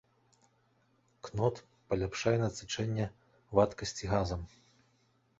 [1.25, 1.55] Кнот
[1.91, 3.05] паляпшае насычэнне
[3.59, 4.41] вадкасці газам.